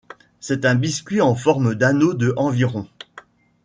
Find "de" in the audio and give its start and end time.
2.15-2.33